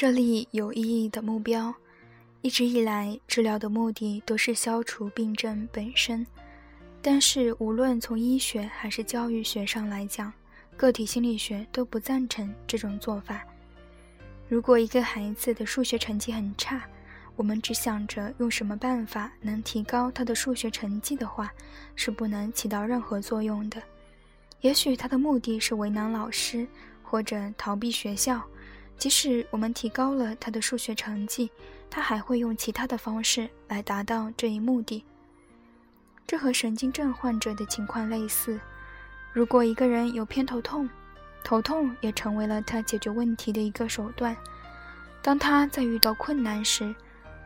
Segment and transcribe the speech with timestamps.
[0.00, 1.74] 设立有意义的目标。
[2.40, 6.26] 一直以来，治疗的目的都是消除病症本身。
[7.02, 10.32] 但是，无论从医学还是教育学上来讲，
[10.74, 13.44] 个体心理学都不赞成这种做法。
[14.48, 16.82] 如果一个孩子的数学成绩很差，
[17.36, 21.52] 我们只想着用什么办法能提高他的数学成绩的话，
[21.94, 23.82] 是不能起到任何作用的。
[24.62, 26.66] 也许他的目的是为难老师，
[27.02, 28.42] 或者逃避学校。
[29.00, 31.50] 即使我们提高了他的数学成绩，
[31.88, 35.02] 他还会用其他的方式来达到这一目的。
[36.26, 38.60] 这和神经症患者的情况类似。
[39.32, 40.86] 如果一个人有偏头痛，
[41.42, 44.36] 头痛也成为了他解决问题的一个手段。
[45.22, 46.94] 当他在遇到困难时，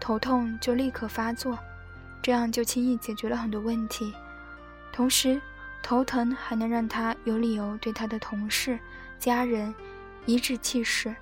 [0.01, 1.57] 头痛就立刻发作，
[2.21, 4.13] 这样就轻易解决了很多问题。
[4.93, 5.41] 同时，
[5.85, 8.77] 头疼还能让他有理由对他的同事、
[9.21, 9.73] 家人
[10.27, 11.15] 颐指气使。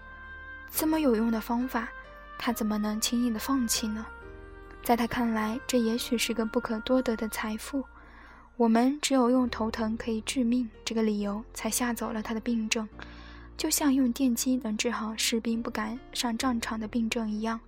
[0.75, 1.89] 这么有用的方法，
[2.37, 4.05] 他怎么能轻易的放弃呢？
[4.83, 7.85] 在他看来，这也许是个不可多得的财富。
[8.57, 12.89] 我们只有用头疼可以致命这个理由，才吓走了他的病症，
[13.57, 17.61] 就像用电击能治好士兵不敢上战场的病症一样。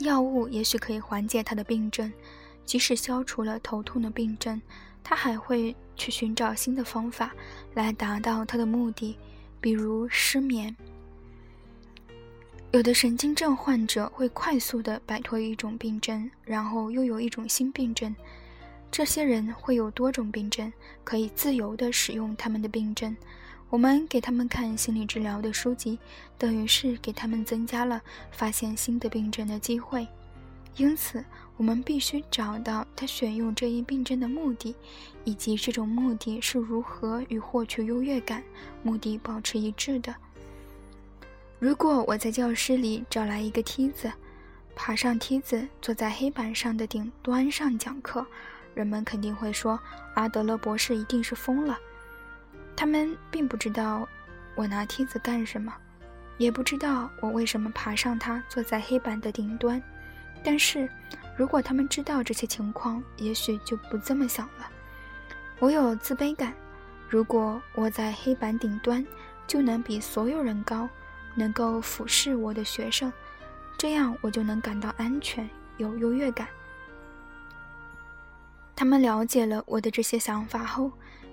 [0.00, 2.12] 药物也许可以缓解他的病症，
[2.64, 4.60] 即使消除了头痛的病症，
[5.04, 7.30] 他还会去寻找新的方法
[7.74, 9.16] 来达到他的目的，
[9.60, 10.74] 比如失眠。
[12.72, 18.14] 有的神经症患者会快速地摆脱一种病症，然后又有一种新病症。
[18.92, 23.16] 这些人会有多种病症，可以自由地使用他们的病症。
[23.70, 25.98] 我们给他们看心理治疗的书籍，
[26.38, 30.06] 等于是给他们增加了发现新的病症的机会。
[30.76, 31.24] 因此，
[31.56, 34.76] 我们必须找到他选用这一病症的目的，
[35.24, 38.44] 以及这种目的是如何与获取优越感
[38.84, 40.14] 目的保持一致的。
[41.60, 44.10] 如果我在教室里找来一个梯子，
[44.74, 48.26] 爬上梯子，坐在黑板上的顶端上讲课，
[48.72, 49.78] 人们肯定会说
[50.14, 51.78] 阿德勒博士一定是疯了。
[52.74, 54.08] 他们并不知道
[54.54, 55.70] 我拿梯子干什么，
[56.38, 59.82] 也不知道我为什么爬上它，坐在黑板的顶端。
[60.42, 60.88] 但是，
[61.36, 64.66] 如果他们知道这些情况，也许就不这么想了。
[65.58, 66.54] 我有自卑感，
[67.06, 69.06] 如果我在黑板顶端，
[69.46, 70.88] 就能比所有人高。
[71.34, 73.12] 能够俯视我的学生，
[73.78, 75.48] 这样我就能感到安全，
[75.78, 76.48] 有优越感。
[78.76, 80.90] 他们了解了我的这些想法后，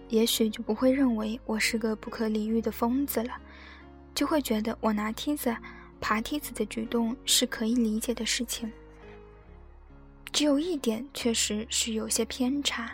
[0.09, 3.34] 也许就不会认为我是个不可理喻的疯子了，
[4.13, 5.56] 就会觉得我拿梯子、
[6.02, 8.72] 爬梯子的举动是可以理解的事情。
[10.34, 12.91] 只有一点确实是有些偏差，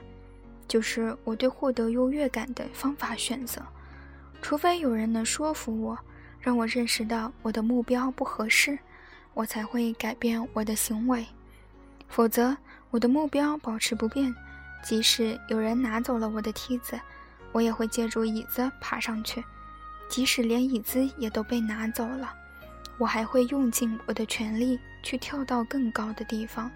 [0.67, 3.61] 就是我对获得优越感的方法选择，
[4.41, 5.97] 除非有人能说服我。
[6.43, 8.77] 让我认识到我的目标不合适，
[9.33, 11.25] 我才会改变我的行为。
[12.09, 12.57] 否则，
[12.91, 14.35] 我的目标保持不变，
[14.83, 16.99] 即使有人拿走了我的梯子，
[17.53, 19.41] 我也会借助椅子爬上去。
[20.09, 22.33] 即使连椅子也都被拿走了，
[22.97, 26.69] 我还会用尽我的全力去跳到更高的地方。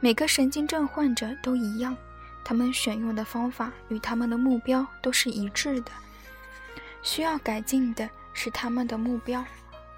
[0.00, 1.96] 每个神经症患者都一样，
[2.44, 5.90] 他们选用的方法与他们的目标都是一致的。
[7.02, 8.06] 需要改进的。
[8.38, 9.42] 是他们的目标，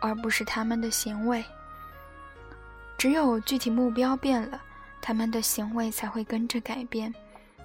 [0.01, 1.45] 而不是他们的行为。
[2.97, 4.63] 只有具体目标变了，
[5.03, 7.13] 他们的行为才会跟着改变，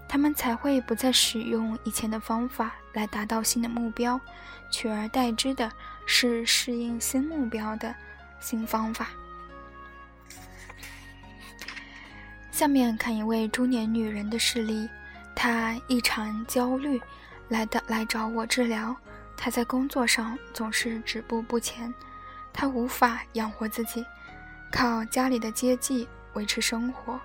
[0.09, 4.19] 他们才会不再使用以前的方法来达到新的目标，
[4.71, 5.71] 取而代之的
[6.07, 7.93] 是适应新目标的
[8.39, 9.09] 新方法。
[12.51, 14.89] 下面看一位中年女人的事例，
[15.35, 16.99] 她异常焦虑，
[17.49, 18.95] 来的来找我治疗。
[19.43, 21.93] 他在工作上总是止步不前，
[22.53, 24.01] 他无法养活自己，
[24.71, 27.19] 靠家里的接济维持生活。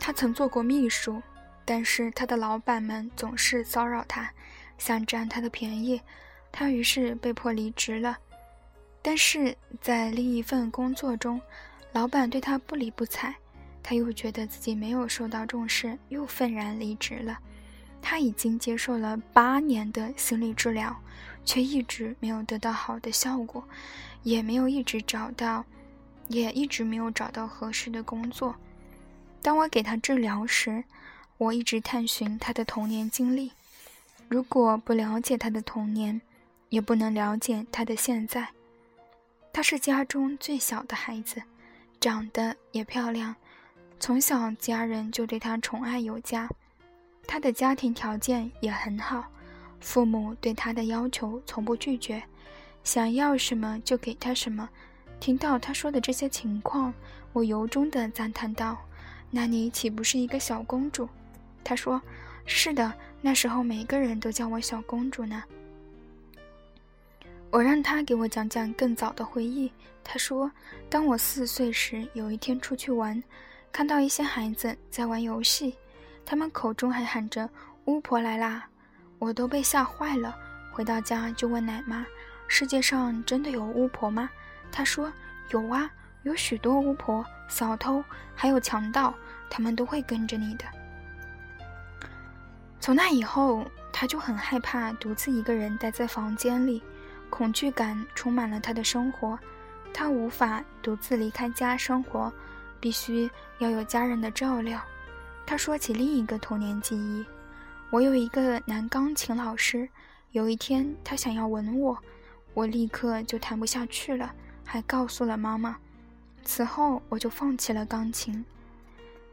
[0.00, 1.22] 他曾做过秘书，
[1.64, 4.28] 但是他的老板们总是骚扰他，
[4.76, 6.02] 想占他的便宜，
[6.50, 8.18] 他于是被迫离职了。
[9.00, 11.40] 但是在另一份工作中，
[11.92, 13.32] 老板对他不理不睬，
[13.84, 17.38] 他又觉得自己没有受到重视，又愤然离职了。
[18.02, 20.94] 他已经接受了八年的心理治疗，
[21.44, 23.62] 却一直没有得到好的效果，
[24.22, 25.64] 也没有一直找到，
[26.28, 28.54] 也一直没有找到合适的工作。
[29.42, 30.84] 当我给他治疗时，
[31.38, 33.52] 我一直探寻他的童年经历。
[34.28, 36.20] 如果不了解他的童年，
[36.68, 38.48] 也不能了解他的现在。
[39.52, 41.42] 他是家中最小的孩子，
[41.98, 43.34] 长得也漂亮，
[43.98, 46.48] 从小家人就对他宠爱有加。
[47.30, 49.24] 他的家庭条件也很好，
[49.78, 52.20] 父母对他的要求从不拒绝，
[52.82, 54.68] 想要什么就给他什么。
[55.20, 56.92] 听到他说的这些情况，
[57.32, 58.76] 我由衷的赞叹道
[59.30, 61.08] ：“那你岂不是一个小公主？”
[61.62, 62.02] 他说
[62.46, 65.44] ：“是的，那时候每个人都叫我小公主呢。”
[67.52, 69.70] 我让他给我讲讲更早的回忆。
[70.02, 70.50] 他说
[70.90, 73.22] ：“当我四岁时，有一天出去玩，
[73.70, 75.76] 看到一些孩子在玩游戏，
[76.24, 77.48] 他们口中还喊着
[77.86, 78.66] ‘巫婆来啦’，
[79.18, 80.36] 我都被吓坏了。
[80.72, 82.06] 回到家就问奶妈
[82.46, 84.30] ：‘世界上真的有巫婆吗？’
[84.70, 85.12] 她说
[85.50, 85.90] ：‘有啊，
[86.22, 88.02] 有许多巫婆、小偷，
[88.34, 89.14] 还有强盗，
[89.48, 90.64] 他们都会跟着你的。’
[92.80, 96.82] 从那以后，他就很害怕独自一个人待在房间里，
[97.28, 99.38] 恐惧感充满了他的生活。”
[99.92, 102.32] 他无法独自离开家生活，
[102.78, 103.28] 必须
[103.58, 104.80] 要有家人的照料。
[105.50, 107.24] 他说起另一个童年记忆：
[107.90, 109.88] 我有一个男钢琴老师，
[110.30, 111.98] 有一天他想要吻我，
[112.54, 114.32] 我立刻就弹不下去了，
[114.64, 115.76] 还告诉了妈妈。
[116.44, 118.44] 此后我就放弃了钢琴。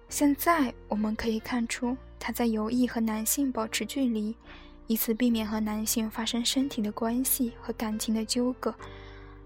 [0.09, 4.35] 现在我们可以看出，他在有意和男性保持距离，
[4.87, 8.73] 以此避免和男性发生身体的关系和感情的纠葛。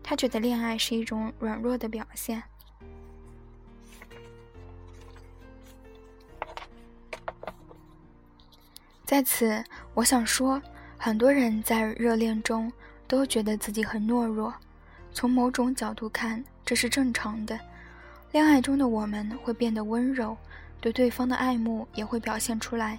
[0.01, 2.41] 他觉得恋爱是一种软弱的表现。
[9.11, 9.61] 在此，
[9.93, 10.61] 我想说，
[10.97, 12.71] 很多人在热恋中
[13.09, 14.53] 都觉得自己很懦弱。
[15.11, 17.59] 从某种角度看，这是正常的。
[18.31, 20.37] 恋爱中的我们会变得温柔，
[20.79, 22.97] 对对方的爱慕也会表现出来。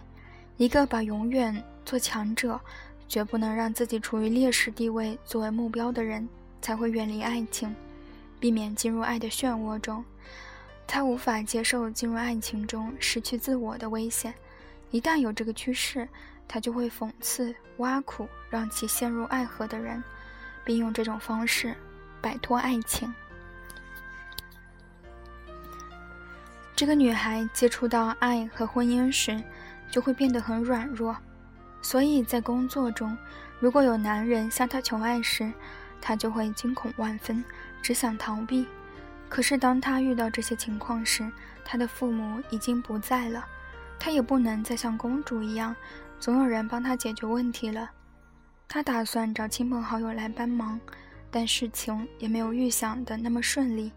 [0.58, 2.60] 一个把永远做强者，
[3.08, 6.28] 绝不能让自己处于劣势地位作为目标的人。
[6.60, 7.74] 才会远离爱情，
[8.38, 10.04] 避免进入爱的漩涡中。
[10.86, 14.34] 他无法接受进入爱情中失去自我的危险。
[14.92, 16.08] 一旦有这个趋势，
[16.46, 20.02] 他就会讽刺、挖苦让其陷入爱河的人，
[20.64, 21.74] 并用这种方式
[22.20, 23.12] 摆脱爱情。
[26.76, 29.42] 这个女孩接触到爱和婚姻时，
[29.90, 31.16] 就会变得很软弱。
[31.80, 33.16] 所以在工作中，
[33.58, 35.50] 如果有男人向她求爱时，
[36.00, 37.42] 她就会惊恐万分，
[37.80, 38.66] 只想逃避。
[39.28, 41.30] 可是当她遇到这些情况时，
[41.64, 43.46] 她的父母已经不在了，
[44.04, 45.76] 她也不能再像公主一样，
[46.18, 47.88] 总有人帮她解决问题了。
[48.66, 50.80] 她打算找亲朋好友来帮忙，
[51.30, 53.92] 但事情也没有预想的那么顺利。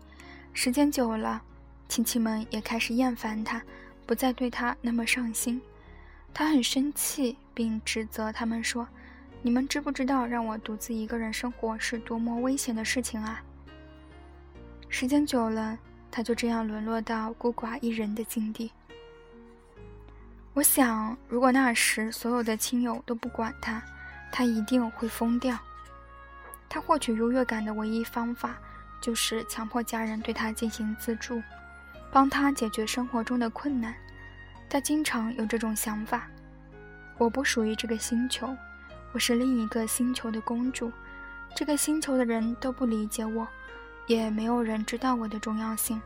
[0.54, 1.42] 时间久了，
[1.90, 3.60] 亲戚们也开始厌烦他，
[4.06, 5.60] 不再对他那么上心。
[6.32, 8.88] 他很生气，并指责他们说。
[9.42, 13.42] 你们知不知道让我独自一个人生活是多么危险的事情啊？
[14.88, 15.80] 时间久了，
[16.12, 18.72] 他就这样沦落到孤寡一人的境地。
[20.56, 23.84] 我想，如果那时所有的亲友都不管他，
[24.32, 25.60] 他一定会疯掉。
[26.70, 28.56] 他获取优越感的唯一方法，
[29.02, 31.44] 就是强迫家人对他进行资助，
[32.10, 33.94] 帮他解决生活中的困难。
[34.70, 36.26] 他经常有这种想法：
[37.18, 38.56] 我不属于这个星球。
[39.12, 40.90] 我是另一个星球的公主，
[41.54, 43.46] 这个星球的人都不理解我，
[44.08, 46.02] 也没有人知道我的重要性。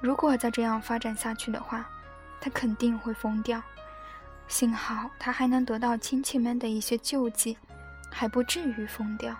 [0.00, 1.86] 如果再这样发展下去的话，
[2.40, 3.62] 他肯定会疯掉。
[4.46, 7.56] 幸好他还能得到亲戚们的一些救济，
[8.10, 9.36] 还不至于疯掉。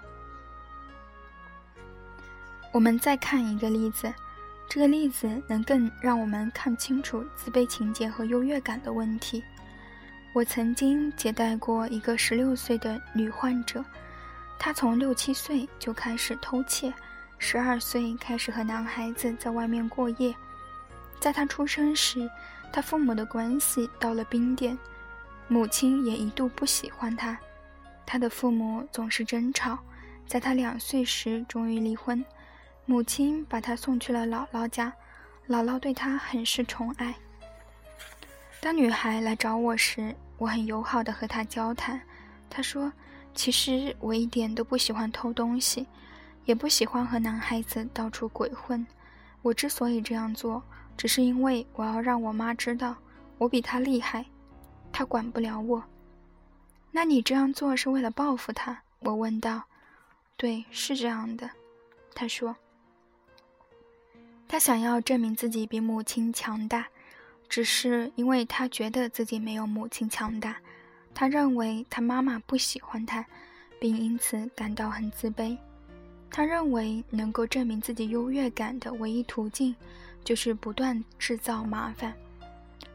[2.72, 4.12] 我们再看一个例子，
[4.68, 9.42] 这个例子能更让我们看清楚自卑情节和优越感的问题。
[10.34, 13.82] 我曾经接待过一个十六岁的女患者，
[14.58, 16.92] 她从六七岁就开始偷窃，
[17.38, 20.34] 十二岁开始和男孩子在外面过夜。
[21.18, 22.30] 在她出生时，
[22.72, 24.78] 他父母的关系到了冰点，
[25.48, 27.38] 母亲也一度不喜欢他。
[28.06, 29.78] 他的父母总是争吵。
[30.26, 32.22] 在他两岁时，终于离婚，
[32.84, 34.92] 母亲把他送去了姥姥家，
[35.48, 37.14] 姥姥对他很是宠爱。
[38.60, 41.98] 当女孩来找我时，我很友好的和她交谈。
[42.50, 42.92] 她说
[43.34, 45.86] ：“其实我一点都不喜欢偷东西，
[46.44, 48.86] 也不喜欢和男孩子到处鬼混。
[49.40, 50.62] 我之所以这样做，
[50.98, 52.94] 只是因为我要让我妈知道
[53.38, 54.26] 我比她厉害，
[54.92, 55.82] 她管不了我。”
[56.92, 58.76] 那你这样做是为了报复她？
[58.98, 59.62] 我问道。
[60.36, 61.48] “对，是这样的。”
[62.14, 62.54] 她说。
[64.46, 66.86] 她想要证明自己比母亲强大。
[67.50, 70.58] 只是因为他觉得自己没有母亲强大，
[71.14, 73.24] 他认为他妈妈不喜欢他，
[73.80, 75.56] 并因此感到很自卑。
[76.30, 79.74] 他认为能够证明自己优越感的唯一途径，
[80.28, 82.12] 就是不断制造麻烦。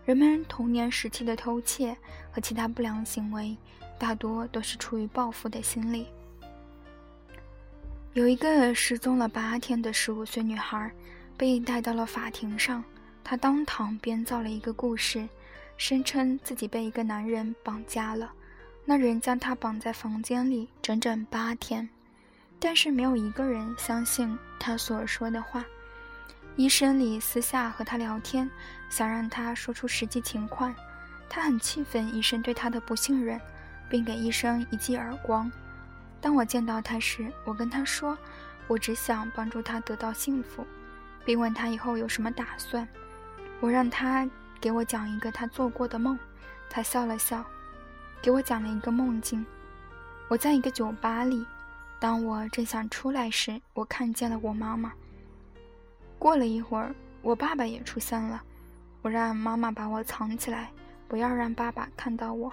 [0.05, 1.97] 人们童年时期的偷窃
[2.31, 3.57] 和其他不良行为，
[3.97, 6.05] 大多都是出于报复的心理。
[8.13, 10.91] 有一个失踪了八天的十五岁女孩，
[11.35, 12.83] 被带到了法庭上。
[13.23, 15.27] 她当堂编造了一个故事，
[15.75, 18.31] 声称自己被一个男人绑架了，
[18.85, 21.89] 那人将她绑在房间里整整八天。
[22.59, 25.65] 但是没有一个人相信她所说的话。
[26.55, 28.49] 医生里私下和他聊天，
[28.87, 30.73] 想让他说出实际情况。
[31.27, 33.41] 他很气愤医生对他的不信任，
[33.89, 35.51] 并给医生一记耳光。
[36.21, 38.15] 当我见到他时，我跟他说
[38.69, 40.63] ：“我只想帮助他得到幸福，
[41.25, 42.87] 并问他以后有什么打算。”
[43.59, 44.29] 我让他
[44.61, 46.17] 给我讲一个他做过的梦。
[46.69, 47.43] 他笑了笑，
[48.21, 49.43] 给我讲了一个梦境。
[50.27, 51.45] 我在一个酒吧里，
[51.99, 54.93] 当我正想出来时，我看见了我妈妈。
[56.23, 58.41] 过了一会儿，我爸爸也出现了。
[59.01, 60.71] 我让妈妈把我藏起来，
[61.05, 62.49] 不要让爸爸看到我。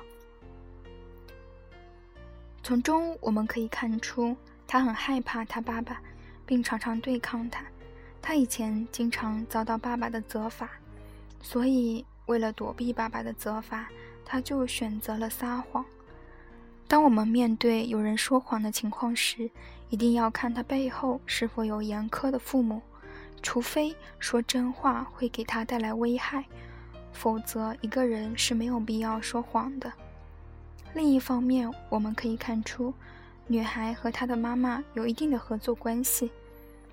[2.65, 4.37] 从中我们可以看出，
[4.67, 6.03] 他很害怕他爸爸，
[6.45, 7.65] 并常常对抗他。
[8.21, 10.69] 他以前经常遭到爸爸的责罚，
[11.41, 13.89] 所以为了躲避爸爸的责罚，
[14.25, 15.85] 他就选择了撒谎。
[16.89, 19.49] 当我们面对有人说谎的情况时，
[19.91, 22.83] 一定要看他背后是否有严苛的父母，
[23.43, 26.45] 除非说真话会给他带来危害，
[27.13, 29.93] 否则一个人是没有必要说谎的。
[30.95, 32.93] 另一方面，我们可以看出，
[33.47, 36.31] 女孩和她的妈妈有一定的合作关系。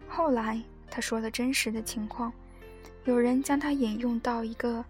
[0.07, 2.31] 后来，她说了真实的情况：
[3.05, 4.85] 有人将她引诱到一个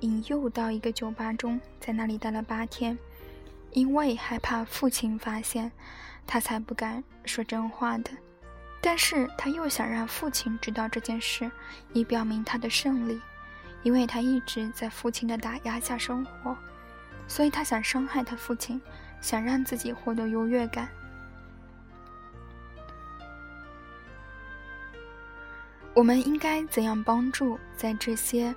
[0.00, 2.96] 引诱到一个酒吧中，在那里待了八天。
[3.72, 5.70] 因为害怕父亲发现，
[6.26, 8.10] 她才不敢说真话的。
[8.88, 11.50] 但是，他又想让父亲知道这件事，
[11.92, 13.20] 以表明他的胜利，
[13.82, 16.56] 因为他一直在父亲的打压下生活。
[17.26, 18.80] 所以他想伤害他父亲，
[19.20, 20.88] 想让自己获得优越感。
[25.92, 28.54] 我们应该怎样帮助在这些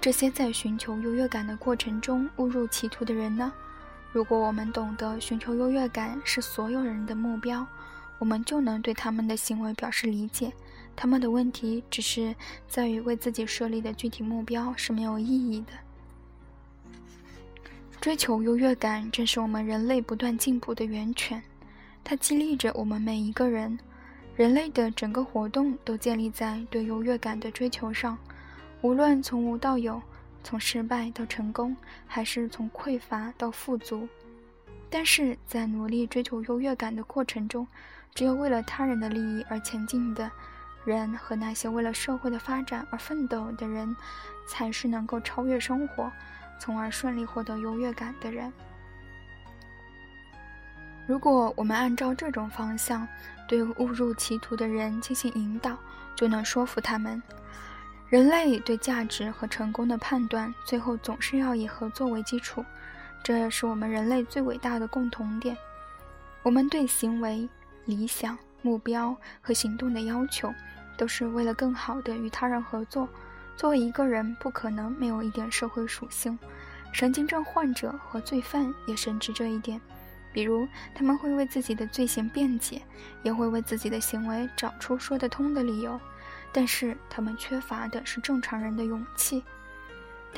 [0.00, 3.52] 这些在寻求优越感的过程中误入歧途的人呢？
[4.10, 7.64] 如果我们懂得寻求优越感是所有人的目标，
[8.18, 10.52] 我们就能对他们的行为表示理解。
[10.94, 12.34] 他们的问题只是
[12.66, 15.72] 在于为自己设立的具体目标是没有意义的。
[18.00, 21.42] 追求优越感正是我们人类不断进步的源泉，
[22.02, 23.78] 它激励着我们每一个人。
[24.36, 28.16] 人类的整个活动都建立在对优越感的追求上，
[28.82, 30.00] 无论从无到有，
[30.44, 34.06] 从失败到成功，还是从匮乏到富足。
[34.96, 37.68] 但是在努力追求优越感的过程中，
[38.14, 40.30] 只有为了他人的利益而前进的
[40.86, 43.94] 人和那些为了社会的发展而奋斗的人，
[44.48, 46.10] 才是能够超越生活。
[46.58, 48.50] 从而顺利获得优越感的人。
[51.06, 53.06] 如果我们按照这种方向
[53.46, 55.76] 对误入歧途的人进行引导，
[56.14, 57.22] 就能说服他们。
[58.08, 62.64] 人类对价值和成功的判断，最后总是要以合作为基础，
[63.22, 65.56] 这是我们人类最伟大的共同点。
[66.42, 67.48] 我们对行为、
[67.84, 70.52] 理想、目标和行动的要求，
[70.96, 73.08] 都是为了更好的与他人合作。
[73.56, 76.38] 作为一个人，不可能没有一点社会属性。
[76.92, 79.80] 神经症患者和罪犯也深知这一点，
[80.32, 82.80] 比如他们会为自己的罪行辩解，
[83.22, 86.00] 也会为自己的行为找出说得通的理由，
[86.52, 89.42] 但是他们缺乏的是正常人的勇气。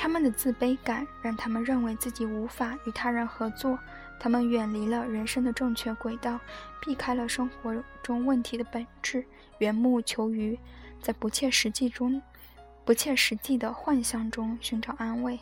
[0.01, 3.77] 他们的自卑感让他们认为自己无法与他人合作，
[4.17, 6.39] 他们远离了人生的正确轨道，
[6.79, 9.25] 避开了生活中问题的本质，
[9.57, 10.57] 缘木求鱼，
[11.01, 12.21] 在不切实际中。
[12.85, 15.37] 不切实际的幻象中寻找安慰。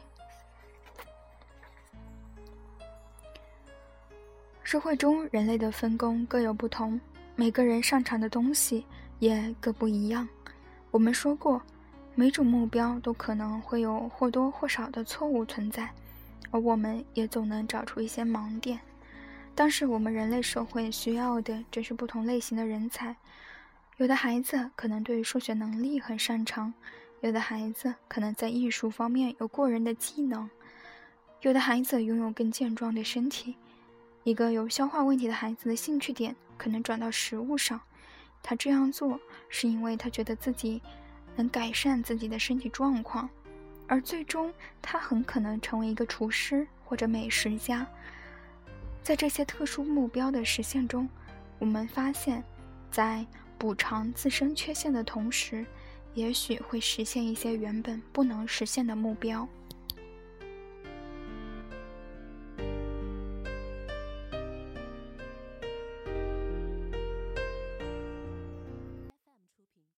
[4.64, 7.00] 社会中人类的分工各有不同，
[7.36, 8.88] 每个人擅长的东西
[9.20, 10.28] 也各不一样。
[10.90, 11.62] 我们说过，
[12.20, 15.94] 每种目标都可能会有或多或少的错误存在，
[16.50, 18.80] 而我们也总能找出一些盲点。
[19.54, 23.16] 但是，我们人类社会需要的正是不同类型的人才。
[23.98, 26.74] 有的孩子可能对数学能力很擅长。
[27.22, 30.50] 有的孩子可能在艺术方面有过人的技能，
[31.42, 33.56] 有的孩子拥有更健壮的身体。
[34.24, 37.80] 一个有消化问题的孩子的兴趣点可能转到食物上，
[38.42, 39.20] 他这样做
[39.50, 40.82] 是因为他觉得自己
[41.38, 43.30] 能改善自己的身体状况，
[43.88, 47.88] 而最终他很可能成为一个厨师或者美食家。
[49.02, 51.08] 在这些特殊目标的实现中，
[51.60, 52.44] 我们发现，
[52.92, 53.26] 在
[53.58, 55.66] 补偿自身缺陷的同时。
[56.14, 59.48] 也许会实现一些原本不能实现的目标。